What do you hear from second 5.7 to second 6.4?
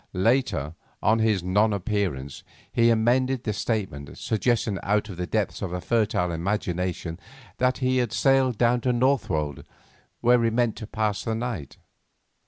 a fertile